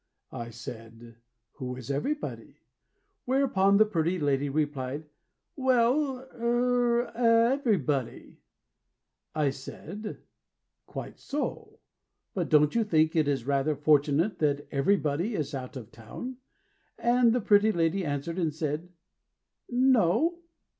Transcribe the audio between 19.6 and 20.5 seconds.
"No."